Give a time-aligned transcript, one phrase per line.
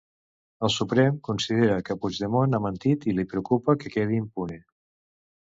[0.67, 4.63] El Suprem considera que Puigdemont ha mentit i li preocupa que quedi impune.